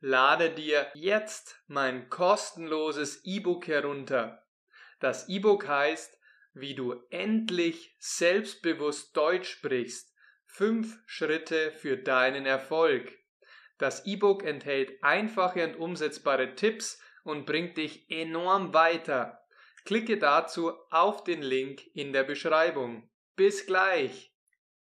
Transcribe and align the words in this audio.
Lade 0.00 0.50
dir 0.50 0.90
jetzt 0.94 1.62
mein 1.66 2.08
kostenloses 2.08 3.20
E-Book 3.24 3.66
herunter. 3.66 4.46
Das 4.98 5.28
E-Book 5.28 5.68
heißt, 5.68 6.18
wie 6.54 6.74
du 6.74 6.94
endlich 7.10 7.94
selbstbewusst 7.98 9.14
Deutsch 9.14 9.50
sprichst. 9.50 10.14
Fünf 10.46 10.98
Schritte 11.06 11.70
für 11.72 11.98
deinen 11.98 12.46
Erfolg. 12.46 13.12
Das 13.76 14.06
E-Book 14.06 14.42
enthält 14.42 15.02
einfache 15.02 15.64
und 15.64 15.76
umsetzbare 15.76 16.54
Tipps 16.54 17.00
und 17.22 17.44
bringt 17.44 17.76
dich 17.76 18.10
enorm 18.10 18.72
weiter. 18.72 19.46
Klicke 19.84 20.18
dazu 20.18 20.72
auf 20.90 21.24
den 21.24 21.42
Link 21.42 21.82
in 21.94 22.12
der 22.12 22.24
Beschreibung. 22.24 23.10
Bis 23.36 23.66
gleich! 23.66 24.34